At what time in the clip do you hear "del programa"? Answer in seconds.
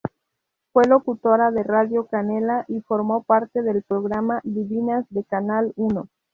3.61-4.41